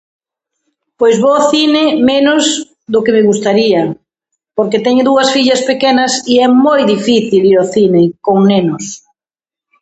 Pois 0.99 1.15
vou 1.21 1.33
ao 1.35 1.45
cine 1.53 1.83
menos 2.09 2.43
do 2.93 2.99
que 3.03 3.13
me 3.15 3.27
gustaría 3.29 3.81
porque 4.57 4.83
teño 4.85 5.03
dúas 5.09 5.27
fillas 5.35 5.61
pequenas 5.71 6.13
e 6.33 6.33
é 6.45 6.47
moi 6.65 6.81
difícil 6.93 7.41
ir 7.51 7.57
ao 7.57 7.71
cine 7.75 8.01
con 8.25 8.37
nenos. 8.51 8.85